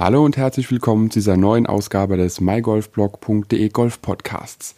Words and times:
Hallo 0.00 0.24
und 0.24 0.38
herzlich 0.38 0.70
willkommen 0.70 1.10
zu 1.10 1.18
dieser 1.18 1.36
neuen 1.36 1.66
Ausgabe 1.66 2.16
des 2.16 2.40
mygolfblog.de 2.40 3.68
Golf 3.68 4.00
Podcasts. 4.00 4.74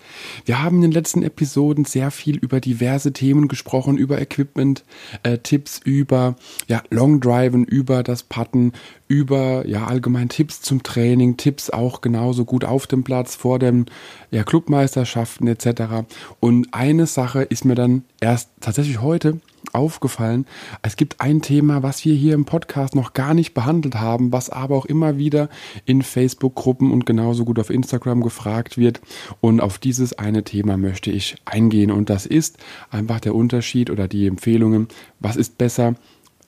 Wir 0.46 0.60
haben 0.60 0.78
in 0.78 0.82
den 0.82 0.90
letzten 0.90 1.22
Episoden 1.22 1.84
sehr 1.84 2.10
viel 2.10 2.38
über 2.38 2.58
diverse 2.58 3.12
Themen 3.12 3.46
gesprochen, 3.46 3.98
über 3.98 4.20
Equipment, 4.20 4.82
äh, 5.22 5.38
Tipps 5.38 5.80
über 5.84 6.34
ja, 6.66 6.82
Long 6.90 7.20
Driven, 7.20 7.62
über 7.62 8.02
das 8.02 8.24
Putten, 8.24 8.72
über 9.06 9.64
ja 9.64 9.86
allgemein 9.86 10.28
Tipps 10.28 10.60
zum 10.60 10.82
Training, 10.82 11.36
Tipps 11.36 11.70
auch 11.70 12.00
genauso 12.00 12.44
gut 12.44 12.64
auf 12.64 12.88
dem 12.88 13.04
Platz 13.04 13.36
vor 13.36 13.60
den 13.60 13.86
ja, 14.32 14.42
Clubmeisterschaften 14.42 15.46
etc. 15.46 16.04
Und 16.40 16.74
eine 16.74 17.06
Sache 17.06 17.42
ist 17.42 17.64
mir 17.64 17.76
dann 17.76 18.02
erst 18.20 18.50
tatsächlich 18.60 19.00
heute 19.00 19.40
aufgefallen. 19.72 20.46
Es 20.82 20.96
gibt 20.96 21.20
ein 21.20 21.42
Thema, 21.42 21.82
was 21.82 22.04
wir 22.04 22.14
hier 22.14 22.34
im 22.34 22.44
Podcast 22.44 22.94
noch 22.94 23.12
gar 23.12 23.34
nicht 23.34 23.54
behandelt 23.54 23.96
haben, 23.96 24.32
was 24.32 24.50
aber 24.50 24.76
auch 24.76 24.86
immer 24.86 25.18
wieder 25.18 25.48
in 25.84 26.02
Facebook-Gruppen 26.02 26.90
und 26.90 27.06
genauso 27.06 27.44
gut 27.44 27.58
auf 27.58 27.70
Instagram 27.70 28.22
gefragt 28.22 28.78
wird. 28.78 29.00
Und 29.40 29.60
auf 29.60 29.78
dieses 29.78 30.18
eine 30.18 30.44
Thema 30.44 30.76
möchte 30.76 31.10
ich 31.10 31.36
eingehen. 31.44 31.90
Und 31.90 32.10
das 32.10 32.26
ist 32.26 32.58
einfach 32.90 33.20
der 33.20 33.34
Unterschied 33.34 33.90
oder 33.90 34.08
die 34.08 34.26
Empfehlungen. 34.26 34.88
Was 35.20 35.36
ist 35.36 35.58
besser? 35.58 35.94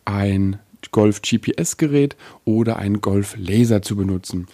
Ein 0.04 0.58
Golf 0.92 1.22
GPS 1.22 1.76
Gerät 1.76 2.16
oder 2.44 2.76
ein 2.76 3.00
Golf 3.00 3.36
Laser 3.38 3.82
zu 3.82 3.96
benutzen. 3.96 4.46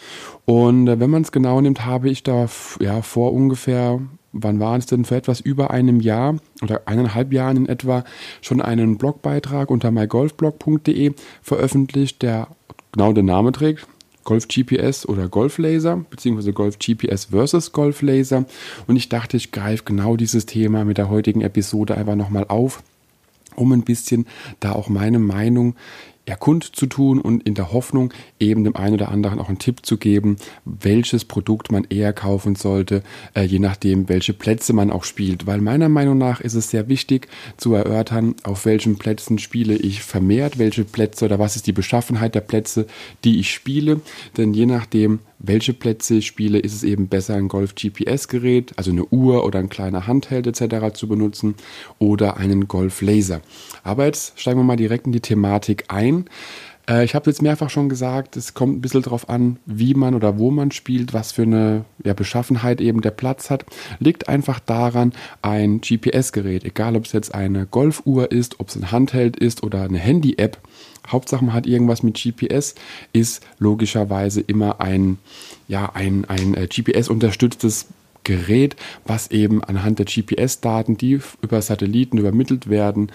Und 0.45 0.89
äh, 0.89 1.01
wenn 1.01 1.11
man 1.11 1.23
es 1.23 1.33
genau 1.33 1.61
nimmt, 1.61 1.85
habe 1.85 2.09
ich 2.11 2.23
da 2.23 2.49
ja 2.81 3.03
vor 3.03 3.33
ungefähr 3.33 4.01
wann 4.33 4.61
waren 4.61 4.79
es 4.79 4.87
denn, 4.87 5.05
vor 5.05 5.17
etwas 5.17 5.41
über 5.41 5.71
einem 5.71 6.01
Jahr 6.01 6.37
oder 6.63 6.83
eineinhalb 6.87 7.33
Jahren 7.33 7.57
in 7.57 7.67
etwa 7.67 8.05
schon 8.41 8.61
einen 8.61 8.99
Blogbeitrag 8.99 9.71
unter 9.71 9.91
mygolfblog.de 9.91 11.15
veröffentlicht, 11.43 12.23
der 12.23 12.49
genau 12.93 13.13
den 13.13 13.27
Namen 13.27 13.53
trägt. 13.53 13.87
Golf 14.25 14.49
GPS 14.49 15.07
oder 15.07 15.29
Golf 15.29 15.59
Laser, 15.59 16.05
beziehungsweise 16.09 16.53
Golf 16.53 16.79
GPS 16.79 17.27
versus 17.27 17.73
Golf 17.73 18.03
Laser. 18.03 18.45
Und 18.87 18.97
ich 18.97 19.09
dachte, 19.09 19.37
ich 19.37 19.51
greife 19.51 19.85
genau 19.85 20.17
dieses 20.17 20.47
Thema 20.47 20.85
mit 20.85 20.99
der 20.99 21.09
heutigen 21.09 21.41
Episode 21.41 21.97
einfach 21.97 22.17
nochmal 22.17 22.45
auf, 22.47 22.83
um 23.57 23.73
ein 23.73 23.83
bisschen 23.83 24.27
da 24.61 24.73
auch 24.73 24.89
meine 24.89 25.19
Meinung 25.19 25.75
ja, 26.31 26.37
kundzutun 26.37 27.21
und 27.21 27.43
in 27.43 27.55
der 27.55 27.73
Hoffnung, 27.73 28.15
eben 28.39 28.63
dem 28.63 28.77
einen 28.77 28.95
oder 28.95 29.09
anderen 29.09 29.41
auch 29.41 29.49
einen 29.49 29.59
Tipp 29.59 29.85
zu 29.85 29.97
geben, 29.97 30.37
welches 30.65 31.25
Produkt 31.25 31.73
man 31.73 31.85
eher 31.91 32.13
kaufen 32.13 32.55
sollte, 32.55 33.03
äh, 33.35 33.43
je 33.43 33.59
nachdem, 33.59 34.09
welche 34.09 34.33
Plätze 34.33 34.73
man 34.73 34.93
auch 34.93 35.03
spielt. 35.03 35.49
Weil 35.49 35.61
meiner 35.61 35.89
Meinung 35.89 36.19
nach 36.19 36.41
ist 36.41 36.55
es 36.55 36.71
sehr 36.71 36.89
wichtig 36.89 37.27
zu 37.57 37.75
erörtern, 37.75 38.37
auf 38.45 38.65
welchen 38.65 38.97
Plätzen 38.97 39.41
spiele 39.41 39.75
ich 39.75 40.05
vermehrt, 40.05 40.57
welche 40.59 40.85
Plätze 40.85 41.25
oder 41.25 41.41
was 41.41 41.57
ist 41.57 41.67
die 41.67 41.73
Beschaffenheit 41.73 42.37
der 42.37 42.43
Plätze, 42.43 42.87
die 43.25 43.41
ich 43.41 43.53
spiele. 43.53 44.01
Denn 44.37 44.55
je 44.55 44.67
nachdem, 44.67 45.19
welche 45.41 45.73
Plätze 45.73 46.17
ich 46.17 46.27
spiele, 46.27 46.59
ist 46.59 46.75
es 46.75 46.83
eben 46.83 47.09
besser, 47.09 47.35
ein 47.35 47.49
Golf-GPS-Gerät, 47.49 48.75
also 48.77 48.91
eine 48.91 49.07
Uhr 49.07 49.45
oder 49.45 49.59
ein 49.59 49.71
kleiner 49.71 50.07
Handheld 50.07 50.47
etc. 50.47 50.93
zu 50.93 51.09
benutzen 51.09 51.55
oder 51.99 52.37
einen 52.37 52.69
Golf-Laser. 52.69 53.41
Aber 53.83 54.05
jetzt 54.05 54.39
steigen 54.39 54.61
wir 54.61 54.65
mal 54.65 54.77
direkt 54.77 55.07
in 55.07 55.13
die 55.13 55.21
Thematik 55.21 55.85
ein. 55.89 56.27
Äh, 56.89 57.05
ich 57.05 57.15
habe 57.15 57.31
jetzt 57.31 57.43
mehrfach 57.43 57.71
schon 57.71 57.89
gesagt, 57.89 58.37
es 58.37 58.55
kommt 58.55 58.79
ein 58.79 58.81
bisschen 58.81 59.03
darauf 59.03 59.29
an, 59.29 59.59
wie 59.67 59.95
man 59.95 60.15
oder 60.15 60.39
wo 60.39 60.51
man 60.51 60.71
spielt, 60.71 61.13
was 61.13 61.33
für 61.33 61.43
eine 61.43 61.85
ja, 62.05 62.15
Beschaffenheit 62.15 62.81
eben 62.81 63.01
der 63.01 63.11
Platz 63.11 63.51
hat. 63.51 63.65
Liegt 63.99 64.29
einfach 64.29 64.61
daran, 64.61 65.13
ein 65.43 65.81
GPS-Gerät, 65.81 66.65
egal 66.65 66.97
ob 66.97 67.05
es 67.05 67.13
jetzt 67.13 67.35
eine 67.35 67.67
Golfuhr 67.67 68.31
ist, 68.31 68.61
ob 68.61 68.69
es 68.69 68.77
ein 68.77 68.91
Handheld 68.91 69.37
ist 69.37 69.63
oder 69.63 69.83
eine 69.83 69.99
Handy-App, 69.99 70.59
Hauptsache 71.09 71.45
man 71.45 71.55
hat 71.55 71.67
irgendwas 71.67 72.03
mit 72.03 72.21
GPS, 72.23 72.75
ist 73.13 73.45
logischerweise 73.59 74.41
immer 74.41 74.81
ein, 74.81 75.19
ja, 75.69 75.91
ein, 75.95 76.25
ein 76.27 76.55
äh, 76.55 76.67
GPS-unterstütztes 76.67 77.87
Gerät, 78.23 78.77
was 79.07 79.31
eben 79.31 79.65
anhand 79.65 79.99
der 79.99 80.07
GPS-Daten, 80.07 80.97
die 80.97 81.21
über 81.41 81.63
Satelliten 81.63 82.19
übermittelt 82.19 82.69
werden, 82.69 83.11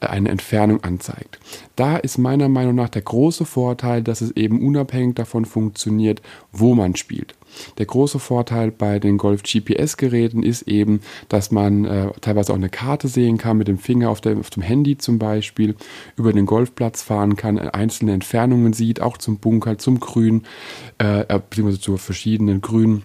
eine 0.00 0.28
Entfernung 0.28 0.82
anzeigt. 0.84 1.38
Da 1.74 1.96
ist 1.96 2.18
meiner 2.18 2.48
Meinung 2.48 2.74
nach 2.74 2.88
der 2.88 3.02
große 3.02 3.44
Vorteil, 3.44 4.02
dass 4.02 4.20
es 4.20 4.30
eben 4.32 4.66
unabhängig 4.66 5.14
davon 5.14 5.44
funktioniert, 5.44 6.20
wo 6.52 6.74
man 6.74 6.96
spielt. 6.96 7.34
Der 7.78 7.86
große 7.86 8.18
Vorteil 8.18 8.70
bei 8.70 8.98
den 8.98 9.16
Golf 9.16 9.42
GPS 9.42 9.96
Geräten 9.96 10.42
ist 10.42 10.62
eben, 10.62 11.00
dass 11.28 11.50
man 11.50 11.84
äh, 11.86 12.10
teilweise 12.20 12.52
auch 12.52 12.56
eine 12.56 12.68
Karte 12.68 13.08
sehen 13.08 13.38
kann, 13.38 13.56
mit 13.56 13.68
dem 13.68 13.78
Finger 13.78 14.10
auf, 14.10 14.20
der, 14.20 14.36
auf 14.36 14.50
dem 14.50 14.62
Handy 14.62 14.98
zum 14.98 15.18
Beispiel, 15.18 15.74
über 16.16 16.32
den 16.32 16.44
Golfplatz 16.44 17.02
fahren 17.02 17.36
kann, 17.36 17.58
einzelne 17.58 18.12
Entfernungen 18.12 18.74
sieht, 18.74 19.00
auch 19.00 19.16
zum 19.16 19.38
Bunker, 19.38 19.78
zum 19.78 20.00
Grün, 20.00 20.42
äh, 21.00 21.20
äh 21.20 21.40
beziehungsweise 21.48 21.80
zu 21.80 21.96
verschiedenen 21.96 22.60
Grünen 22.60 23.02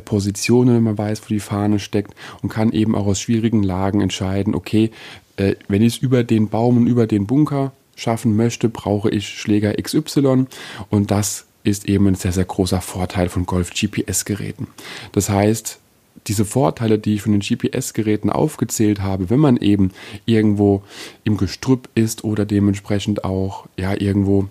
Positionen, 0.00 0.76
wenn 0.76 0.82
man 0.82 0.98
weiß, 0.98 1.22
wo 1.22 1.28
die 1.28 1.40
Fahne 1.40 1.78
steckt 1.78 2.14
und 2.42 2.48
kann 2.48 2.72
eben 2.72 2.94
auch 2.94 3.06
aus 3.06 3.20
schwierigen 3.20 3.62
Lagen 3.62 4.00
entscheiden, 4.00 4.54
okay, 4.54 4.90
äh, 5.36 5.54
wenn 5.68 5.82
ich 5.82 5.96
es 5.96 6.02
über 6.02 6.24
den 6.24 6.48
Baum 6.48 6.76
und 6.78 6.86
über 6.86 7.06
den 7.06 7.26
Bunker 7.26 7.72
schaffen 7.96 8.36
möchte, 8.36 8.68
brauche 8.68 9.10
ich 9.10 9.28
Schläger 9.28 9.74
XY 9.74 10.46
und 10.90 11.10
das 11.10 11.46
ist 11.62 11.88
eben 11.88 12.06
ein 12.08 12.14
sehr, 12.14 12.32
sehr 12.32 12.44
großer 12.44 12.80
Vorteil 12.80 13.28
von 13.28 13.46
Golf-GPS-Geräten. 13.46 14.66
Das 15.12 15.30
heißt, 15.30 15.78
diese 16.26 16.44
Vorteile, 16.44 16.98
die 16.98 17.14
ich 17.14 17.22
von 17.22 17.32
den 17.32 17.40
GPS-Geräten 17.40 18.30
aufgezählt 18.30 19.00
habe, 19.00 19.30
wenn 19.30 19.40
man 19.40 19.56
eben 19.56 19.92
irgendwo 20.26 20.82
im 21.24 21.36
Gestrüpp 21.36 21.88
ist 21.94 22.24
oder 22.24 22.44
dementsprechend 22.44 23.24
auch 23.24 23.66
ja 23.76 23.94
irgendwo 23.98 24.48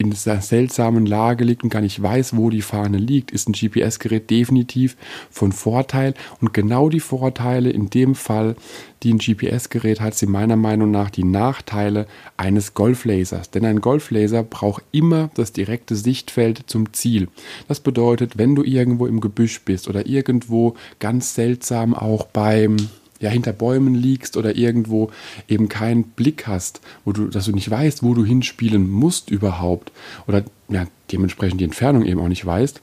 in 0.00 0.08
dieser 0.08 0.40
seltsamen 0.40 1.04
Lage 1.04 1.44
liegt 1.44 1.62
und 1.62 1.68
gar 1.68 1.82
nicht 1.82 2.02
weiß, 2.02 2.34
wo 2.34 2.48
die 2.48 2.62
Fahne 2.62 2.96
liegt, 2.96 3.30
ist 3.32 3.50
ein 3.50 3.52
GPS-Gerät 3.52 4.30
definitiv 4.30 4.96
von 5.30 5.52
Vorteil. 5.52 6.14
Und 6.40 6.54
genau 6.54 6.88
die 6.88 7.00
Vorteile 7.00 7.68
in 7.68 7.90
dem 7.90 8.14
Fall, 8.14 8.56
die 9.02 9.12
ein 9.12 9.18
GPS-Gerät 9.18 10.00
hat, 10.00 10.14
sind 10.14 10.32
meiner 10.32 10.56
Meinung 10.56 10.90
nach 10.90 11.10
die 11.10 11.24
Nachteile 11.24 12.06
eines 12.38 12.72
Golflasers. 12.72 13.50
Denn 13.50 13.66
ein 13.66 13.82
Golflaser 13.82 14.42
braucht 14.42 14.84
immer 14.90 15.28
das 15.34 15.52
direkte 15.52 15.94
Sichtfeld 15.96 16.62
zum 16.66 16.94
Ziel. 16.94 17.28
Das 17.68 17.80
bedeutet, 17.80 18.38
wenn 18.38 18.54
du 18.54 18.62
irgendwo 18.62 19.06
im 19.06 19.20
Gebüsch 19.20 19.60
bist 19.66 19.86
oder 19.86 20.06
irgendwo 20.06 20.76
ganz 20.98 21.34
seltsam 21.34 21.92
auch 21.92 22.26
beim 22.26 22.78
ja 23.20 23.30
hinter 23.30 23.52
Bäumen 23.52 23.94
liegst 23.94 24.36
oder 24.36 24.56
irgendwo 24.56 25.10
eben 25.48 25.68
keinen 25.68 26.04
Blick 26.04 26.46
hast, 26.46 26.80
wo 27.04 27.12
du, 27.12 27.26
dass 27.26 27.44
du 27.44 27.52
nicht 27.52 27.70
weißt, 27.70 28.02
wo 28.02 28.14
du 28.14 28.24
hinspielen 28.24 28.90
musst 28.90 29.30
überhaupt 29.30 29.92
oder 30.26 30.42
ja, 30.68 30.86
dementsprechend 31.12 31.60
die 31.60 31.64
Entfernung 31.64 32.04
eben 32.04 32.20
auch 32.20 32.28
nicht 32.28 32.44
weißt, 32.44 32.80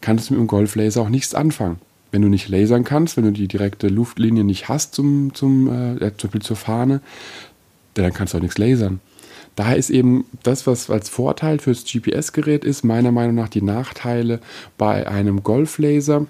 kannst 0.00 0.28
du 0.28 0.34
mit 0.34 0.40
dem 0.40 0.46
Golflaser 0.46 1.02
auch 1.02 1.08
nichts 1.08 1.34
anfangen. 1.34 1.78
Wenn 2.10 2.22
du 2.22 2.28
nicht 2.28 2.48
lasern 2.48 2.84
kannst, 2.84 3.16
wenn 3.16 3.24
du 3.24 3.32
die 3.32 3.48
direkte 3.48 3.88
Luftlinie 3.88 4.44
nicht 4.44 4.68
hast 4.68 4.94
zum, 4.94 5.34
zum, 5.34 5.98
äh, 6.00 6.16
zum 6.16 6.40
zur 6.40 6.56
Fahne, 6.56 7.00
dann 7.94 8.12
kannst 8.14 8.32
du 8.32 8.38
auch 8.38 8.42
nichts 8.42 8.58
lasern. 8.58 9.00
Daher 9.56 9.76
ist 9.76 9.90
eben 9.90 10.24
das, 10.44 10.66
was 10.66 10.88
als 10.88 11.08
Vorteil 11.08 11.58
fürs 11.58 11.84
GPS-Gerät 11.84 12.64
ist, 12.64 12.84
meiner 12.84 13.10
Meinung 13.10 13.34
nach 13.34 13.48
die 13.48 13.60
Nachteile 13.60 14.40
bei 14.78 15.08
einem 15.08 15.42
Golflaser. 15.42 16.26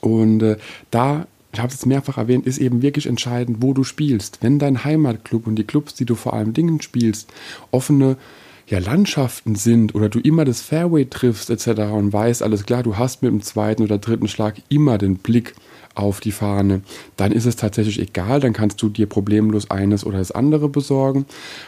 Und 0.00 0.42
äh, 0.42 0.56
da 0.90 1.26
ich 1.56 1.62
habe 1.62 1.72
es 1.72 1.86
mehrfach 1.86 2.18
erwähnt, 2.18 2.46
ist 2.46 2.58
eben 2.58 2.82
wirklich 2.82 3.06
entscheidend, 3.06 3.62
wo 3.62 3.72
du 3.72 3.82
spielst. 3.82 4.40
Wenn 4.42 4.58
dein 4.58 4.84
Heimatclub 4.84 5.46
und 5.46 5.56
die 5.56 5.64
Clubs, 5.64 5.94
die 5.94 6.04
du 6.04 6.14
vor 6.14 6.34
allem 6.34 6.52
Dingen 6.52 6.82
spielst, 6.82 7.32
offene 7.70 8.18
ja, 8.66 8.78
Landschaften 8.78 9.54
sind 9.54 9.94
oder 9.94 10.10
du 10.10 10.18
immer 10.18 10.44
das 10.44 10.60
Fairway 10.60 11.06
triffst 11.06 11.48
etc. 11.48 11.68
und 11.92 12.12
weißt, 12.12 12.42
alles 12.42 12.66
klar, 12.66 12.82
du 12.82 12.98
hast 12.98 13.22
mit 13.22 13.32
dem 13.32 13.40
zweiten 13.40 13.82
oder 13.82 13.96
dritten 13.96 14.28
Schlag 14.28 14.56
immer 14.68 14.98
den 14.98 15.16
Blick 15.16 15.54
auf 15.94 16.20
die 16.20 16.32
Fahne, 16.32 16.82
dann 17.16 17.32
ist 17.32 17.46
es 17.46 17.56
tatsächlich 17.56 18.00
egal, 18.00 18.40
dann 18.40 18.52
kannst 18.52 18.82
du 18.82 18.90
dir 18.90 19.06
problemlos 19.06 19.70
eines 19.70 20.04
oder 20.04 20.18
das 20.18 20.32
andere 20.32 20.68
besorgen. 20.68 21.24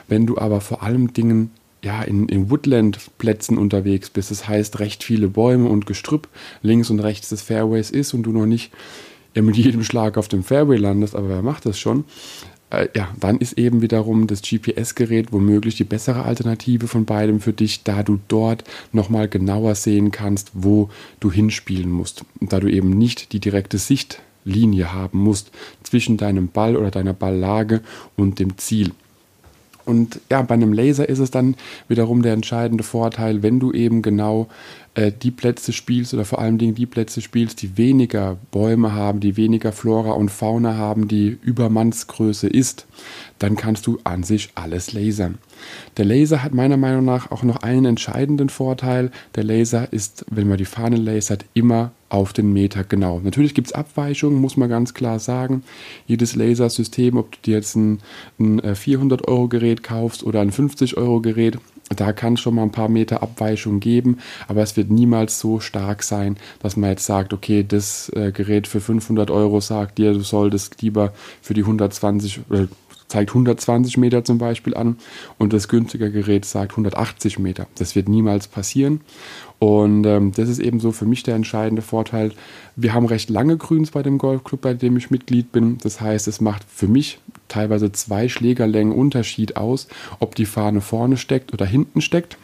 Wenn 0.06 0.26
du 0.26 0.36
aber 0.36 0.60
vor 0.60 0.82
allem 0.82 1.14
Dingen 1.14 1.50
ja, 1.82 2.02
in, 2.02 2.28
in 2.28 2.50
Woodland-Plätzen 2.50 3.56
unterwegs 3.56 4.10
bist, 4.10 4.30
das 4.30 4.46
heißt 4.46 4.80
recht 4.80 5.02
viele 5.02 5.28
Bäume 5.28 5.70
und 5.70 5.86
Gestrüpp 5.86 6.28
links 6.60 6.90
und 6.90 7.00
rechts 7.00 7.30
des 7.30 7.40
Fairways 7.40 7.90
ist 7.90 8.12
und 8.12 8.24
du 8.24 8.32
noch 8.32 8.44
nicht 8.44 8.70
ja 9.34 9.42
mit 9.42 9.56
jedem 9.56 9.84
Schlag 9.84 10.16
auf 10.16 10.28
dem 10.28 10.42
Fairway 10.42 10.76
landest, 10.76 11.14
aber 11.14 11.28
wer 11.28 11.42
macht 11.42 11.66
das 11.66 11.78
schon? 11.78 12.04
Äh, 12.70 12.88
ja, 12.94 13.08
dann 13.18 13.38
ist 13.38 13.56
eben 13.58 13.80
wiederum 13.80 14.26
das 14.26 14.42
GPS-Gerät 14.42 15.32
womöglich 15.32 15.76
die 15.76 15.84
bessere 15.84 16.24
Alternative 16.24 16.86
von 16.86 17.04
beidem 17.04 17.40
für 17.40 17.52
dich, 17.52 17.82
da 17.82 18.02
du 18.02 18.18
dort 18.28 18.64
nochmal 18.92 19.28
genauer 19.28 19.74
sehen 19.74 20.10
kannst, 20.10 20.50
wo 20.54 20.90
du 21.20 21.30
hinspielen 21.30 21.90
musst. 21.90 22.24
Und 22.40 22.52
da 22.52 22.60
du 22.60 22.68
eben 22.68 22.90
nicht 22.90 23.32
die 23.32 23.40
direkte 23.40 23.78
Sichtlinie 23.78 24.92
haben 24.92 25.18
musst 25.18 25.50
zwischen 25.82 26.16
deinem 26.16 26.48
Ball 26.48 26.76
oder 26.76 26.90
deiner 26.90 27.14
Balllage 27.14 27.80
und 28.16 28.38
dem 28.38 28.58
Ziel. 28.58 28.92
Und 29.86 30.20
ja, 30.30 30.42
bei 30.42 30.52
einem 30.52 30.74
Laser 30.74 31.08
ist 31.08 31.18
es 31.18 31.30
dann 31.30 31.56
wiederum 31.88 32.20
der 32.20 32.34
entscheidende 32.34 32.84
Vorteil, 32.84 33.42
wenn 33.42 33.58
du 33.58 33.72
eben 33.72 34.02
genau 34.02 34.48
äh, 34.98 35.12
die 35.12 35.30
Plätze 35.30 35.72
spielst 35.72 36.12
oder 36.12 36.24
vor 36.24 36.40
allen 36.40 36.58
Dingen 36.58 36.74
die 36.74 36.86
Plätze 36.86 37.20
spielst, 37.20 37.62
die 37.62 37.78
weniger 37.78 38.36
Bäume 38.50 38.94
haben, 38.94 39.20
die 39.20 39.36
weniger 39.36 39.70
Flora 39.70 40.10
und 40.10 40.28
Fauna 40.28 40.74
haben, 40.74 41.06
die 41.06 41.38
über 41.40 41.70
Mannsgröße 41.70 42.48
ist, 42.48 42.86
dann 43.38 43.54
kannst 43.54 43.86
du 43.86 44.00
an 44.02 44.24
sich 44.24 44.50
alles 44.56 44.92
lasern. 44.92 45.38
Der 45.98 46.04
Laser 46.04 46.42
hat 46.42 46.52
meiner 46.52 46.76
Meinung 46.76 47.04
nach 47.04 47.30
auch 47.30 47.44
noch 47.44 47.58
einen 47.58 47.84
entscheidenden 47.84 48.48
Vorteil. 48.48 49.12
Der 49.36 49.44
Laser 49.44 49.92
ist, 49.92 50.24
wenn 50.30 50.48
man 50.48 50.58
die 50.58 50.64
Fahne 50.64 50.96
lasert, 50.96 51.44
immer 51.54 51.92
auf 52.08 52.32
den 52.32 52.52
Meter 52.52 52.82
genau. 52.82 53.20
Natürlich 53.20 53.54
gibt 53.54 53.68
es 53.68 53.72
Abweichungen, 53.72 54.40
muss 54.40 54.56
man 54.56 54.68
ganz 54.68 54.94
klar 54.94 55.20
sagen. 55.20 55.62
Jedes 56.06 56.34
Lasersystem, 56.34 57.16
ob 57.16 57.32
du 57.32 57.38
dir 57.44 57.54
jetzt 57.56 57.76
ein, 57.76 58.00
ein 58.40 58.60
400-Euro-Gerät 58.60 59.80
äh, 59.80 59.82
kaufst 59.82 60.24
oder 60.24 60.40
ein 60.40 60.50
50-Euro-Gerät, 60.50 61.58
da 61.96 62.12
kann 62.12 62.34
es 62.34 62.40
schon 62.40 62.54
mal 62.54 62.62
ein 62.62 62.72
paar 62.72 62.88
Meter 62.88 63.22
Abweichung 63.22 63.80
geben, 63.80 64.18
aber 64.46 64.62
es 64.62 64.76
wird 64.76 64.90
niemals 64.90 65.38
so 65.40 65.60
stark 65.60 66.02
sein, 66.02 66.36
dass 66.60 66.76
man 66.76 66.90
jetzt 66.90 67.06
sagt, 67.06 67.32
okay, 67.32 67.64
das 67.66 68.10
äh, 68.14 68.32
Gerät 68.32 68.66
für 68.66 68.80
500 68.80 69.30
Euro 69.30 69.60
sagt 69.60 69.98
dir, 69.98 70.12
du 70.12 70.20
solltest 70.20 70.82
lieber 70.82 71.12
für 71.40 71.54
die 71.54 71.62
120 71.62 72.40
äh, 72.50 72.66
zeigt 73.08 73.30
120 73.30 73.96
Meter 73.96 74.24
zum 74.24 74.38
Beispiel 74.38 74.74
an 74.74 74.98
und 75.38 75.52
das 75.52 75.68
günstige 75.68 76.12
Gerät 76.12 76.44
sagt 76.44 76.72
180 76.72 77.38
Meter. 77.38 77.66
Das 77.76 77.96
wird 77.96 78.08
niemals 78.08 78.48
passieren. 78.48 79.00
Und 79.58 80.04
ähm, 80.06 80.32
das 80.32 80.48
ist 80.48 80.60
eben 80.60 80.78
so 80.78 80.92
für 80.92 81.06
mich 81.06 81.24
der 81.24 81.34
entscheidende 81.34 81.82
Vorteil. 81.82 82.32
Wir 82.76 82.94
haben 82.94 83.06
recht 83.06 83.28
lange 83.28 83.56
Grüns 83.56 83.90
bei 83.90 84.02
dem 84.02 84.18
Golfclub, 84.18 84.60
bei 84.60 84.74
dem 84.74 84.96
ich 84.96 85.10
Mitglied 85.10 85.50
bin. 85.50 85.78
Das 85.78 86.00
heißt, 86.00 86.28
es 86.28 86.40
macht 86.40 86.64
für 86.68 86.86
mich 86.86 87.18
teilweise 87.48 87.90
zwei 87.90 88.28
Schlägerlängen 88.28 88.92
Unterschied 88.92 89.56
aus, 89.56 89.88
ob 90.20 90.36
die 90.36 90.46
Fahne 90.46 90.80
vorne 90.80 91.16
steckt 91.16 91.52
oder 91.52 91.66
hinten 91.66 92.00
steckt. 92.00 92.38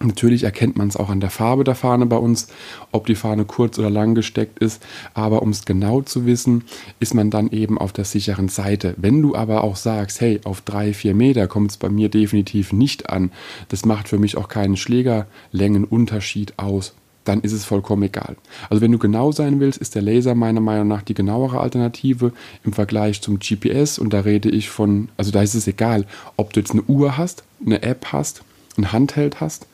Natürlich 0.00 0.44
erkennt 0.44 0.76
man 0.76 0.88
es 0.88 0.96
auch 0.96 1.08
an 1.10 1.20
der 1.20 1.30
Farbe 1.30 1.64
der 1.64 1.74
Fahne 1.74 2.06
bei 2.06 2.16
uns, 2.16 2.48
ob 2.92 3.06
die 3.06 3.16
Fahne 3.16 3.44
kurz 3.44 3.78
oder 3.78 3.90
lang 3.90 4.14
gesteckt 4.14 4.60
ist. 4.60 4.84
Aber 5.14 5.42
um 5.42 5.50
es 5.50 5.64
genau 5.64 6.02
zu 6.02 6.24
wissen, 6.24 6.64
ist 7.00 7.14
man 7.14 7.30
dann 7.30 7.50
eben 7.50 7.78
auf 7.78 7.92
der 7.92 8.04
sicheren 8.04 8.48
Seite. 8.48 8.94
Wenn 8.96 9.22
du 9.22 9.34
aber 9.34 9.64
auch 9.64 9.76
sagst, 9.76 10.20
hey, 10.20 10.40
auf 10.44 10.60
drei, 10.60 10.92
vier 10.92 11.14
Meter 11.14 11.48
kommt 11.48 11.72
es 11.72 11.76
bei 11.76 11.88
mir 11.88 12.08
definitiv 12.08 12.72
nicht 12.72 13.10
an, 13.10 13.32
das 13.68 13.84
macht 13.84 14.08
für 14.08 14.18
mich 14.18 14.36
auch 14.36 14.48
keinen 14.48 14.76
Schlägerlängenunterschied 14.76 16.58
aus, 16.58 16.94
dann 17.24 17.40
ist 17.40 17.52
es 17.52 17.64
vollkommen 17.64 18.04
egal. 18.04 18.36
Also 18.70 18.80
wenn 18.80 18.92
du 18.92 18.98
genau 18.98 19.32
sein 19.32 19.60
willst, 19.60 19.80
ist 19.80 19.94
der 19.94 20.02
Laser 20.02 20.34
meiner 20.34 20.60
Meinung 20.60 20.88
nach 20.88 21.02
die 21.02 21.14
genauere 21.14 21.60
Alternative 21.60 22.32
im 22.64 22.72
Vergleich 22.72 23.20
zum 23.20 23.38
GPS. 23.38 23.98
Und 23.98 24.12
da 24.12 24.20
rede 24.20 24.48
ich 24.48 24.70
von, 24.70 25.08
also 25.16 25.30
da 25.30 25.42
ist 25.42 25.54
es 25.54 25.66
egal, 25.66 26.06
ob 26.36 26.52
du 26.52 26.60
jetzt 26.60 26.72
eine 26.72 26.82
Uhr 26.82 27.18
hast, 27.18 27.44
eine 27.64 27.82
App 27.82 28.06
hast 28.12 28.44
ein 28.78 28.92
Handheld 28.92 29.40
hast 29.40 29.66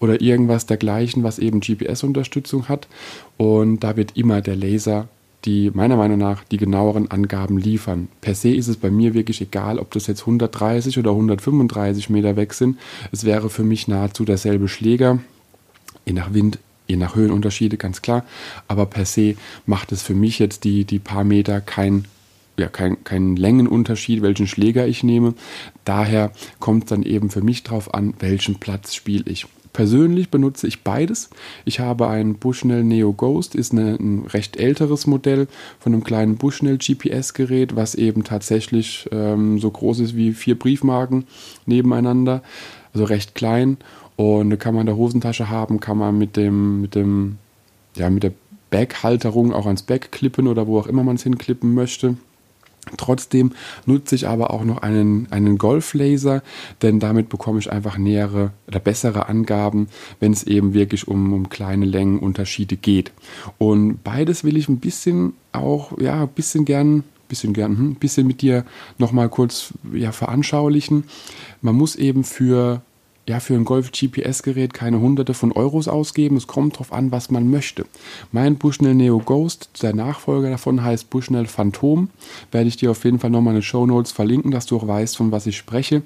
oder 0.00 0.20
irgendwas 0.20 0.66
dergleichen, 0.66 1.22
was 1.22 1.38
eben 1.38 1.60
GPS-Unterstützung 1.60 2.68
hat. 2.68 2.88
Und 3.36 3.80
da 3.80 3.96
wird 3.96 4.16
immer 4.16 4.40
der 4.40 4.56
Laser 4.56 5.08
die 5.46 5.70
meiner 5.72 5.96
Meinung 5.96 6.18
nach 6.18 6.42
die 6.44 6.56
genaueren 6.56 7.10
Angaben 7.10 7.56
liefern. 7.56 8.08
Per 8.20 8.34
se 8.34 8.50
ist 8.50 8.66
es 8.66 8.76
bei 8.76 8.90
mir 8.90 9.14
wirklich 9.14 9.40
egal, 9.40 9.78
ob 9.78 9.92
das 9.92 10.08
jetzt 10.08 10.22
130 10.22 10.98
oder 10.98 11.10
135 11.10 12.10
Meter 12.10 12.36
weg 12.36 12.52
sind. 12.52 12.78
Es 13.12 13.24
wäre 13.24 13.48
für 13.48 13.62
mich 13.62 13.86
nahezu 13.86 14.24
derselbe 14.24 14.68
Schläger, 14.68 15.20
je 16.04 16.12
nach 16.12 16.34
Wind, 16.34 16.58
je 16.88 16.96
nach 16.96 17.14
Höhenunterschiede, 17.14 17.76
ganz 17.76 18.02
klar. 18.02 18.24
Aber 18.66 18.86
per 18.86 19.04
se 19.04 19.36
macht 19.66 19.92
es 19.92 20.02
für 20.02 20.14
mich 20.14 20.40
jetzt 20.40 20.64
die, 20.64 20.84
die 20.84 20.98
paar 20.98 21.24
Meter 21.24 21.60
keinen 21.60 22.06
ja, 22.58 22.68
kein, 22.68 23.04
kein 23.04 23.36
Längenunterschied, 23.36 24.22
welchen 24.22 24.46
Schläger 24.46 24.86
ich 24.86 25.02
nehme. 25.02 25.34
Daher 25.84 26.32
kommt 26.58 26.84
es 26.84 26.88
dann 26.88 27.02
eben 27.02 27.30
für 27.30 27.42
mich 27.42 27.62
drauf 27.62 27.92
an, 27.94 28.14
welchen 28.18 28.56
Platz 28.56 28.94
spiele 28.94 29.24
ich. 29.30 29.46
Persönlich 29.76 30.30
benutze 30.30 30.66
ich 30.66 30.84
beides. 30.84 31.28
Ich 31.66 31.80
habe 31.80 32.08
ein 32.08 32.36
Bushnell 32.36 32.82
Neo 32.82 33.12
Ghost, 33.12 33.54
ist 33.54 33.72
eine, 33.72 33.96
ein 33.96 34.24
recht 34.24 34.56
älteres 34.56 35.06
Modell 35.06 35.48
von 35.78 35.92
einem 35.92 36.02
kleinen 36.02 36.36
Bushnell 36.36 36.78
GPS-Gerät, 36.78 37.76
was 37.76 37.94
eben 37.94 38.24
tatsächlich 38.24 39.06
ähm, 39.12 39.58
so 39.58 39.70
groß 39.70 40.00
ist 40.00 40.16
wie 40.16 40.32
vier 40.32 40.58
Briefmarken 40.58 41.26
nebeneinander, 41.66 42.42
also 42.94 43.04
recht 43.04 43.34
klein. 43.34 43.76
Und 44.16 44.58
kann 44.58 44.72
man 44.72 44.80
in 44.80 44.86
der 44.86 44.96
Hosentasche 44.96 45.50
haben, 45.50 45.78
kann 45.78 45.98
man 45.98 46.16
mit 46.16 46.38
dem, 46.38 46.80
mit 46.80 46.94
dem, 46.94 47.36
ja, 47.96 48.08
mit 48.08 48.22
der 48.22 48.32
Backhalterung 48.70 49.52
auch 49.52 49.66
ans 49.66 49.82
Back 49.82 50.10
klippen 50.10 50.46
oder 50.48 50.66
wo 50.66 50.78
auch 50.78 50.86
immer 50.86 51.04
man 51.04 51.16
es 51.16 51.22
hinklippen 51.22 51.74
möchte. 51.74 52.16
Trotzdem 52.96 53.52
nutze 53.84 54.14
ich 54.14 54.28
aber 54.28 54.50
auch 54.50 54.64
noch 54.64 54.78
einen, 54.78 55.26
einen 55.30 55.58
Golflaser, 55.58 56.42
denn 56.82 57.00
damit 57.00 57.28
bekomme 57.28 57.58
ich 57.58 57.70
einfach 57.72 57.98
nähere 57.98 58.52
oder 58.68 58.78
bessere 58.78 59.28
Angaben, 59.28 59.88
wenn 60.20 60.32
es 60.32 60.44
eben 60.44 60.72
wirklich 60.72 61.08
um, 61.08 61.32
um 61.32 61.48
kleine 61.48 61.84
Längenunterschiede 61.84 62.76
geht. 62.76 63.12
Und 63.58 64.04
beides 64.04 64.44
will 64.44 64.56
ich 64.56 64.68
ein 64.68 64.78
bisschen 64.78 65.32
auch, 65.50 65.98
ja, 65.98 66.22
ein 66.22 66.28
bisschen 66.28 66.64
gern 66.64 67.02
bisschen 67.28 67.54
gern, 67.54 67.76
hm, 67.76 67.94
bisschen 67.96 68.26
mit 68.26 68.40
dir 68.40 68.64
nochmal 68.98 69.28
kurz 69.28 69.74
ja, 69.92 70.12
veranschaulichen. 70.12 71.04
Man 71.60 71.74
muss 71.74 71.96
eben 71.96 72.22
für 72.22 72.82
ja, 73.28 73.40
für 73.40 73.54
ein 73.54 73.64
Golf-GPS-Gerät 73.64 74.72
keine 74.72 75.00
hunderte 75.00 75.34
von 75.34 75.50
Euros 75.50 75.88
ausgeben. 75.88 76.36
Es 76.36 76.46
kommt 76.46 76.74
darauf 76.74 76.92
an, 76.92 77.10
was 77.10 77.30
man 77.30 77.50
möchte. 77.50 77.84
Mein 78.30 78.56
Bushnell 78.56 78.94
Neo 78.94 79.18
Ghost, 79.18 79.82
der 79.82 79.94
Nachfolger 79.94 80.50
davon 80.50 80.84
heißt 80.84 81.10
Bushnell 81.10 81.46
Phantom. 81.46 82.08
Werde 82.52 82.68
ich 82.68 82.76
dir 82.76 82.92
auf 82.92 83.04
jeden 83.04 83.18
Fall 83.18 83.30
nochmal 83.30 83.54
in 83.54 83.60
den 83.60 83.62
Show 83.62 83.84
Notes 83.84 84.12
verlinken, 84.12 84.52
dass 84.52 84.66
du 84.66 84.76
auch 84.76 84.86
weißt, 84.86 85.16
von 85.16 85.32
was 85.32 85.46
ich 85.46 85.56
spreche. 85.56 86.02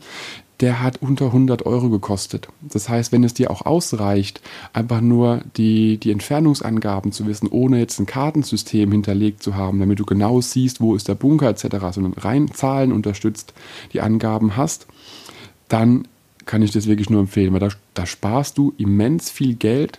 Der 0.61 0.83
hat 0.83 1.01
unter 1.03 1.27
100 1.27 1.65
Euro 1.67 1.89
gekostet. 1.89 2.49
Das 2.61 2.89
heißt, 2.89 3.13
wenn 3.13 3.25
es 3.25 3.35
dir 3.35 3.51
auch 3.51 3.65
ausreicht, 3.65 4.41
einfach 4.73 5.01
nur 5.01 5.43
die, 5.57 5.99
die 5.99 6.13
Entfernungsangaben 6.13 7.13
zu 7.13 7.27
wissen, 7.27 7.49
ohne 7.49 7.79
jetzt 7.79 7.99
ein 7.99 8.07
Kartensystem 8.07 8.93
hinterlegt 8.93 9.43
zu 9.43 9.55
haben, 9.55 9.79
damit 9.79 9.99
du 9.99 10.05
genau 10.05 10.41
siehst, 10.41 10.81
wo 10.81 10.95
ist 10.95 11.09
der 11.09 11.15
Bunker 11.15 11.49
etc., 11.49 11.77
sondern 11.93 12.13
rein 12.15 12.53
Zahlen 12.53 12.93
unterstützt 12.93 13.55
die 13.93 14.01
Angaben 14.01 14.57
hast, 14.57 14.87
dann 15.69 16.07
kann 16.47 16.63
ich 16.63 16.71
das 16.71 16.87
wirklich 16.87 17.11
nur 17.11 17.21
empfehlen, 17.21 17.53
weil 17.53 17.61
da, 17.61 17.69
da 17.95 18.07
sparst 18.07 18.59
du 18.59 18.73
immens 18.79 19.31
viel 19.31 19.55
Geld 19.55 19.99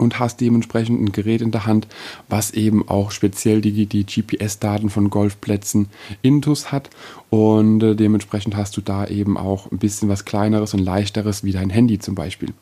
und 0.00 0.18
hast 0.18 0.40
dementsprechend 0.40 1.00
ein 1.00 1.12
Gerät 1.12 1.42
in 1.42 1.50
der 1.50 1.66
Hand, 1.66 1.86
was 2.28 2.52
eben 2.52 2.88
auch 2.88 3.10
speziell 3.10 3.60
die, 3.60 3.84
die 3.84 4.06
GPS-Daten 4.06 4.88
von 4.88 5.10
Golfplätzen 5.10 5.90
intus 6.22 6.72
hat 6.72 6.88
und 7.28 7.82
äh, 7.82 7.94
dementsprechend 7.94 8.56
hast 8.56 8.76
du 8.78 8.80
da 8.80 9.06
eben 9.06 9.36
auch 9.36 9.70
ein 9.70 9.78
bisschen 9.78 10.08
was 10.08 10.24
kleineres 10.24 10.72
und 10.72 10.80
leichteres 10.80 11.44
wie 11.44 11.52
dein 11.52 11.68
Handy 11.68 11.98
zum 11.98 12.14
Beispiel, 12.14 12.54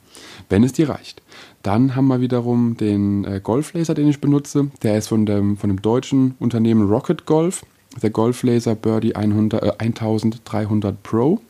wenn 0.48 0.64
es 0.64 0.72
dir 0.72 0.88
reicht. 0.88 1.22
Dann 1.62 1.94
haben 1.94 2.08
wir 2.08 2.20
wiederum 2.20 2.76
den 2.76 3.24
äh, 3.24 3.40
Golflaser, 3.42 3.94
den 3.94 4.08
ich 4.08 4.20
benutze. 4.20 4.70
Der 4.82 4.98
ist 4.98 5.08
von 5.08 5.24
dem, 5.24 5.56
von 5.56 5.70
dem 5.70 5.80
deutschen 5.80 6.34
Unternehmen 6.40 6.88
Rocket 6.88 7.24
Golf 7.24 7.64
der 8.02 8.10
Golf 8.10 8.42
Laser 8.42 8.74
Birdie 8.74 9.16
100, 9.16 9.62
äh, 9.62 9.72
1300 9.78 11.02
Pro. 11.02 11.40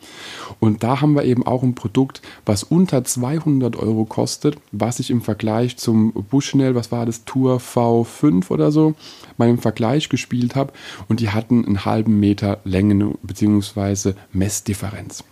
Und 0.60 0.82
da 0.82 1.00
haben 1.00 1.14
wir 1.14 1.24
eben 1.24 1.46
auch 1.46 1.62
ein 1.62 1.74
Produkt, 1.74 2.22
was 2.46 2.62
unter 2.62 3.04
200 3.04 3.76
Euro 3.76 4.04
kostet, 4.04 4.56
was 4.72 5.00
ich 5.00 5.10
im 5.10 5.20
Vergleich 5.20 5.76
zum 5.76 6.12
Bushnell, 6.12 6.74
was 6.74 6.92
war 6.92 7.06
das, 7.06 7.24
Tour 7.24 7.58
V5 7.58 8.50
oder 8.50 8.72
so, 8.72 8.94
mal 9.36 9.48
im 9.48 9.58
Vergleich 9.58 10.08
gespielt 10.08 10.54
habe. 10.54 10.72
Und 11.08 11.20
die 11.20 11.30
hatten 11.30 11.64
einen 11.64 11.84
halben 11.84 12.18
Meter 12.20 12.60
Längen 12.64 13.16
bzw. 13.22 14.14
Messdifferenz. 14.32 15.24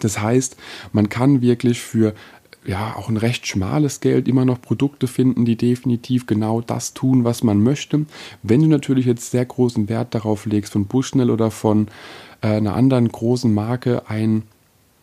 Das 0.00 0.20
heißt, 0.20 0.56
man 0.92 1.08
kann 1.08 1.40
wirklich 1.40 1.80
für 1.80 2.14
ja, 2.66 2.96
auch 2.96 3.08
ein 3.08 3.16
recht 3.16 3.46
schmales 3.46 4.00
Geld 4.00 4.26
immer 4.28 4.44
noch 4.44 4.60
Produkte 4.60 5.06
finden, 5.06 5.44
die 5.44 5.56
definitiv 5.56 6.26
genau 6.26 6.60
das 6.60 6.94
tun, 6.94 7.24
was 7.24 7.42
man 7.42 7.62
möchte. 7.62 8.06
Wenn 8.42 8.62
du 8.62 8.68
natürlich 8.68 9.06
jetzt 9.06 9.30
sehr 9.30 9.44
großen 9.44 9.88
Wert 9.88 10.14
darauf 10.14 10.46
legst, 10.46 10.72
von 10.72 10.86
Bushnell 10.86 11.30
oder 11.30 11.50
von 11.50 11.88
äh, 12.42 12.48
einer 12.48 12.74
anderen 12.74 13.08
großen 13.08 13.52
Marke 13.52 14.08
ein 14.08 14.42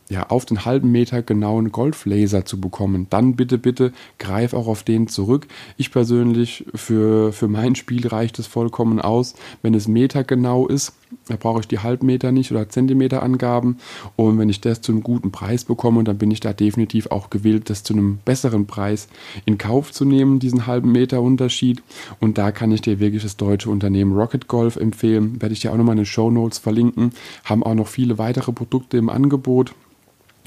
ja, 0.10 0.29
auf 0.29 0.46
den 0.46 0.65
halben 0.65 0.91
Meter 0.91 1.22
genauen 1.22 1.72
Golflaser 1.72 2.46
zu 2.46 2.60
bekommen, 2.60 3.08
dann 3.10 3.36
bitte, 3.36 3.58
bitte 3.58 3.93
greif 4.20 4.53
auch 4.53 4.67
auf 4.67 4.84
den 4.84 5.08
zurück. 5.08 5.48
Ich 5.77 5.91
persönlich, 5.91 6.65
für, 6.75 7.32
für 7.32 7.48
mein 7.48 7.75
Spiel 7.75 8.08
reicht 8.08 8.38
es 8.38 8.46
vollkommen 8.46 9.00
aus, 9.00 9.34
wenn 9.62 9.74
es 9.74 9.88
Meter 9.88 10.24
genau 10.24 10.67
ist. 10.67 10.93
Da 11.27 11.36
brauche 11.36 11.62
ich 11.62 11.67
die 11.67 11.79
Halbmeter 11.79 12.32
nicht 12.32 12.51
oder 12.51 12.70
Zentimeter 12.70 13.24
Angaben. 13.24 13.77
Und 14.15 14.38
wenn 14.39 14.50
ich 14.50 14.62
das 14.62 14.82
zu 14.82 14.91
einem 14.91 15.03
guten 15.03 15.32
Preis 15.32 15.65
bekomme, 15.65 16.03
dann 16.03 16.17
bin 16.17 16.32
ich 16.32 16.39
da 16.39 16.53
definitiv 16.53 17.08
auch 17.08 17.29
gewillt, 17.29 17.70
das 17.70 17.84
zu 17.84 17.93
einem 17.93 18.20
besseren 18.25 18.65
Preis 18.67 19.08
in 19.46 19.58
Kauf 19.58 19.91
zu 19.91 20.05
nehmen, 20.05 20.39
diesen 20.39 20.67
halben 20.67 20.91
Meter 20.91 21.22
Unterschied. 21.22 21.82
Und 22.20 22.38
da 22.38 22.51
kann 22.51 22.72
ich 22.72 22.82
dir 22.82 23.00
wirklich 23.00 23.24
das 23.24 23.38
deutsche 23.38 23.70
Unternehmen 23.70 24.13
Rocket 24.13 24.48
Golf 24.48 24.75
empfehlen. 24.75 25.41
Werde 25.41 25.53
ich 25.53 25.60
dir 25.60 25.72
auch 25.72 25.77
nochmal 25.77 25.93
in 25.93 26.01
den 26.01 26.05
Show 26.05 26.32
Notes 26.32 26.58
verlinken. 26.58 27.12
Haben 27.43 27.63
auch 27.63 27.75
noch 27.75 27.88
viele 27.88 28.17
weitere 28.17 28.51
Produkte 28.51 28.98
im 28.98 29.10
Angebot. 29.10 29.74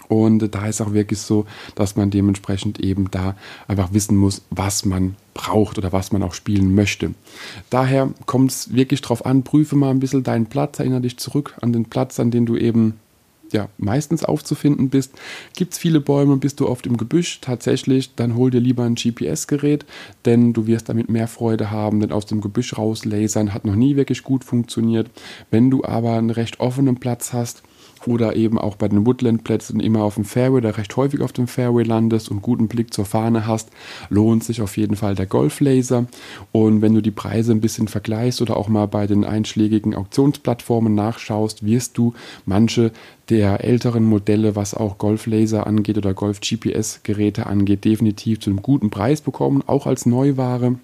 Und 0.08 0.54
da 0.54 0.66
ist 0.66 0.80
auch 0.80 0.92
wirklich 0.92 1.20
so, 1.20 1.46
dass 1.75 1.96
man 1.96 2.10
dementsprechend 2.10 2.80
eben 2.80 3.10
da 3.10 3.36
einfach 3.68 3.92
wissen 3.92 4.16
muss, 4.16 4.42
was 4.50 4.84
man 4.84 5.16
braucht 5.34 5.78
oder 5.78 5.92
was 5.92 6.12
man 6.12 6.22
auch 6.22 6.34
spielen 6.34 6.75
möchte. 6.75 7.14
Daher 7.70 8.10
kommt 8.26 8.50
es 8.50 8.75
wirklich 8.75 9.02
drauf 9.02 9.26
an, 9.26 9.42
prüfe 9.42 9.76
mal 9.76 9.90
ein 9.90 10.00
bisschen 10.00 10.22
deinen 10.22 10.46
Platz, 10.46 10.78
erinnere 10.78 11.02
dich 11.02 11.18
zurück 11.18 11.54
an 11.60 11.72
den 11.72 11.86
Platz, 11.86 12.18
an 12.20 12.30
den 12.30 12.46
du 12.46 12.56
eben 12.56 12.94
ja, 13.52 13.68
meistens 13.78 14.25
aufzufinden 14.25 14.88
bist. 14.88 15.12
Gibt 15.54 15.72
es 15.72 15.78
viele 15.78 16.00
Bäume, 16.00 16.36
bist 16.36 16.60
du 16.60 16.68
oft 16.68 16.86
im 16.86 16.96
Gebüsch 16.96 17.40
tatsächlich, 17.40 18.14
dann 18.14 18.34
hol 18.34 18.50
dir 18.50 18.60
lieber 18.60 18.84
ein 18.84 18.94
GPS-Gerät, 18.94 19.84
denn 20.25 20.52
du 20.52 20.66
wirst 20.66 20.88
damit 20.88 21.08
mehr 21.08 21.28
Freude 21.28 21.70
haben, 21.70 22.00
denn 22.00 22.12
aus 22.12 22.26
dem 22.26 22.40
Gebüsch 22.40 22.76
raus 22.76 23.04
lasern 23.04 23.54
hat 23.54 23.64
noch 23.64 23.76
nie 23.76 23.96
wirklich 23.96 24.22
gut 24.22 24.44
funktioniert. 24.44 25.10
Wenn 25.50 25.70
du 25.70 25.84
aber 25.84 26.16
einen 26.16 26.30
recht 26.30 26.60
offenen 26.60 26.96
Platz 26.96 27.32
hast, 27.32 27.62
oder 28.05 28.37
eben 28.37 28.59
auch 28.59 28.76
bei 28.76 28.88
den 28.88 29.07
Woodland-Plätzen 29.07 29.81
immer 29.81 30.03
auf 30.03 30.17
dem 30.17 30.25
Fairway 30.25 30.59
oder 30.59 30.76
recht 30.76 30.97
häufig 30.97 31.21
auf 31.21 31.33
dem 31.33 31.49
Fairway 31.49 31.83
landest 31.83 32.31
und 32.31 32.43
guten 32.43 32.69
Blick 32.69 32.93
zur 32.93 33.05
Fahne 33.05 33.47
hast, 33.47 33.71
lohnt 34.11 34.45
sich 34.45 34.61
auf 34.61 34.76
jeden 34.76 34.97
Fall 34.97 35.15
der 35.15 35.26
Golflaser. 35.26 36.07
Und 36.53 36.83
wenn 36.83 36.95
du 36.95 37.00
die 37.00 37.11
Preise 37.11 37.53
ein 37.53 37.61
bisschen 37.61 37.88
vergleichst 37.88 38.43
oder 38.43 38.57
auch 38.57 38.69
mal 38.69 38.87
bei 38.87 39.07
den 39.07 39.25
einschlägigen 39.25 39.95
Auktionsplattformen 39.95 40.95
nachschaust, 40.95 41.65
wirst 41.65 41.97
du 41.99 42.15
manche 42.45 42.93
der 43.29 43.65
älteren 43.65 44.05
Modelle, 44.05 44.55
was 44.55 44.75
auch 44.75 44.99
Golflaser 44.99 45.67
angeht 45.67 45.99
oder 45.99 46.15
Golf-GPS-Geräte 46.15 47.47
angeht, 47.47 47.85
definitiv 47.85 48.41
zu 48.41 48.50
einem 48.50 48.62
guten 48.62 48.91
Preis 48.91 49.21
bekommen, 49.21 49.65
auch 49.67 49.87
als 49.87 50.07
Neuware. 50.07 50.76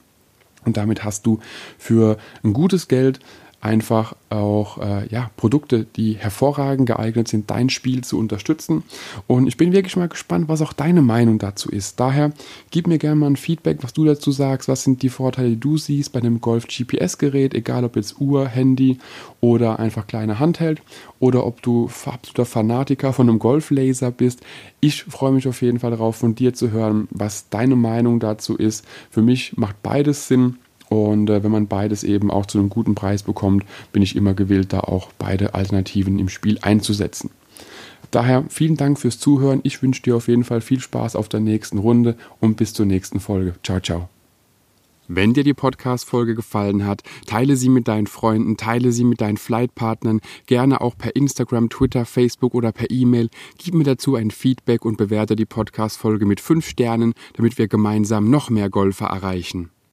Und 0.65 0.77
damit 0.77 1.05
hast 1.05 1.27
du 1.27 1.41
für 1.79 2.19
ein 2.43 2.53
gutes 2.53 2.89
Geld 2.89 3.21
einfach 3.63 4.17
auch 4.29 4.79
äh, 4.79 5.07
ja, 5.09 5.31
Produkte, 5.37 5.87
die 5.97 6.15
hervorragend 6.15 6.87
geeignet 6.87 7.29
sind, 7.29 7.49
dein 7.49 7.71
Spiel 7.71 8.03
zu 8.03 8.19
unterstützen. 8.19 8.83
Und 9.29 9.47
ich 9.47 9.57
bin 9.57 9.73
wirklich 9.73 9.97
mal 9.97 10.09
gespannt, 10.09 10.49
was 10.49 10.63
auch 10.63 10.73
deine 10.73 11.01
Meinung 11.01 11.39
dazu 11.39 11.71
ist. 11.71 12.01
Daher 12.01 12.33
gib 12.73 12.89
mir 12.89 12.99
gerne 12.99 13.17
mal 13.17 13.29
ein 13.29 13.37
Feedback, 13.37 13.79
was 13.83 13.93
du 13.93 14.05
dazu 14.05 14.33
sagst. 14.33 14.69
Was 14.69 14.83
sind 14.83 15.03
die 15.03 15.09
Vorteile, 15.09 15.51
die 15.51 15.61
du 15.61 15.79
siehst 15.79 16.13
bei 16.13 16.19
einem 16.19 16.41
Golf 16.41 16.67
GPS-Gerät, 16.67 17.55
egal 17.55 17.85
ob 17.85 17.95
jetzt 17.95 18.21
Uhr, 18.21 18.49
Handy 18.49 18.99
oder 19.41 19.79
einfach 19.79 20.09
kleine 20.09 20.41
Handheld 20.41 20.83
oder 21.21 21.47
ob 21.47 21.63
du 21.63 21.89
absoluter 22.05 22.45
Fanatiker 22.45 23.13
von 23.13 23.29
einem 23.29 23.39
Golflaser 23.39 24.11
bist. 24.11 24.41
Ich 24.81 25.05
freue 25.05 25.31
mich 25.31 25.47
auf 25.47 25.63
jeden 25.63 25.79
Fall 25.79 25.93
darauf, 25.93 26.17
von 26.17 26.35
dir 26.35 26.53
zu 26.53 26.73
hören, 26.73 27.07
was 27.11 27.49
deine 27.49 27.77
Meinung 27.77 28.19
dazu 28.19 28.57
ist. 28.57 28.85
Für 29.09 29.23
mich 29.23 29.57
macht 29.57 29.81
beides 29.85 30.27
Sinn. 30.27 30.57
Und 30.93 31.31
äh, 31.31 31.43
wenn 31.43 31.51
man 31.51 31.69
beides 31.69 32.05
eben 32.05 32.31
auch 32.31 32.45
zu 32.45 32.59
einem 32.59 32.69
guten 32.69 32.95
Preis 32.95 33.23
bekommt, 33.23 33.65
bin 33.93 34.03
ich 34.03 34.15
immer 34.15 34.35
gewillt, 34.35 34.75
da 34.75 34.81
auch 34.81 35.09
beide 35.19 35.55
Alternativen 35.55 36.19
im 36.19 36.29
Spiel 36.29 36.59
einzusetzen. 36.61 37.31
Daher 38.11 38.45
vielen 38.51 38.77
Dank 38.77 38.99
fürs 38.99 39.19
Zuhören. 39.19 39.61
Ich 39.63 39.83
wünsche 39.83 40.03
dir 40.03 40.17
auf 40.17 40.29
jeden 40.29 40.45
Fall 40.45 40.61
viel 40.61 40.81
Spaß 40.81 41.17
auf 41.17 41.31
der 41.31 41.41
nächsten 41.41 41.79
Runde 41.79 42.15
und 42.41 42.59
bis 42.59 42.75
zur 42.75 42.85
nächsten 42.85 43.21
Folge. 43.21 43.55
Ciao, 43.63 43.81
ciao. 43.81 44.11
Wenn 45.09 45.33
dir 45.33 45.45
die 45.45 45.55
Podcast-Folge 45.55 46.35
gefallen 46.35 46.85
hat, 46.85 47.03
teile 47.27 47.57
sie 47.57 47.71
mit 47.71 47.89
deinen 47.89 48.07
Freunden, 48.07 48.59
teile 48.59 48.93
sie 48.93 49.05
mit 49.05 49.23
deinen 49.23 49.39
Flightpartnern, 49.39 50.21
gerne 50.45 50.83
auch 50.83 50.99
per 50.99 51.17
Instagram, 51.17 51.71
Twitter, 51.71 52.05
Facebook 52.05 52.55
oder 52.55 52.71
per 52.71 52.91
E-Mail. 52.91 53.31
Gib 53.57 53.73
mir 53.73 53.85
dazu 53.85 54.15
ein 54.15 54.31
Feedback 54.31 54.85
und 54.85 54.99
bewerte 54.99 55.37
die 55.37 55.47
Podcast-Folge 55.47 56.27
mit 56.27 56.41
5 56.41 56.69
Sternen, 56.69 57.15
damit 57.33 57.57
wir 57.57 57.67
gemeinsam 57.67 58.29
noch 58.29 58.51
mehr 58.51 58.69
Golfer 58.69 59.07
erreichen 59.07 59.71